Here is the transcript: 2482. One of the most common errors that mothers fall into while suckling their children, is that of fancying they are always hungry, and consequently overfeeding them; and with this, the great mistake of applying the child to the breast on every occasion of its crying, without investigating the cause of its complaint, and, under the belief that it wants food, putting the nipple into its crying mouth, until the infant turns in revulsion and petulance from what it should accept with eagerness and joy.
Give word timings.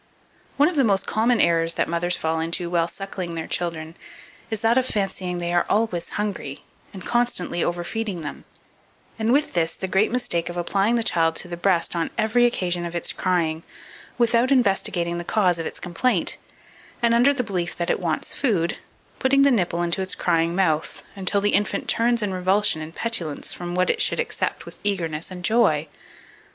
2482. 0.57 0.57
One 0.57 0.69
of 0.69 0.75
the 0.77 0.91
most 0.91 1.05
common 1.05 1.39
errors 1.39 1.75
that 1.75 1.87
mothers 1.87 2.17
fall 2.17 2.39
into 2.39 2.71
while 2.71 2.87
suckling 2.87 3.35
their 3.35 3.45
children, 3.45 3.93
is 4.49 4.61
that 4.61 4.75
of 4.75 4.87
fancying 4.87 5.37
they 5.37 5.53
are 5.53 5.67
always 5.69 6.09
hungry, 6.17 6.63
and 6.91 7.05
consequently 7.05 7.63
overfeeding 7.63 8.21
them; 8.21 8.43
and 9.19 9.31
with 9.31 9.53
this, 9.53 9.75
the 9.75 9.87
great 9.87 10.11
mistake 10.11 10.49
of 10.49 10.57
applying 10.57 10.95
the 10.95 11.03
child 11.03 11.35
to 11.35 11.47
the 11.47 11.55
breast 11.55 11.95
on 11.95 12.09
every 12.17 12.47
occasion 12.47 12.83
of 12.83 12.95
its 12.95 13.13
crying, 13.13 13.61
without 14.17 14.49
investigating 14.51 15.19
the 15.19 15.23
cause 15.23 15.59
of 15.59 15.67
its 15.67 15.79
complaint, 15.79 16.37
and, 17.03 17.13
under 17.13 17.31
the 17.31 17.43
belief 17.43 17.75
that 17.75 17.91
it 17.91 17.99
wants 17.99 18.33
food, 18.33 18.79
putting 19.19 19.43
the 19.43 19.51
nipple 19.51 19.83
into 19.83 20.01
its 20.01 20.15
crying 20.15 20.55
mouth, 20.55 21.03
until 21.15 21.41
the 21.41 21.51
infant 21.51 21.87
turns 21.87 22.23
in 22.23 22.33
revulsion 22.33 22.81
and 22.81 22.95
petulance 22.95 23.53
from 23.53 23.75
what 23.75 23.91
it 23.91 24.01
should 24.01 24.19
accept 24.19 24.65
with 24.65 24.79
eagerness 24.83 25.29
and 25.29 25.43
joy. 25.45 25.87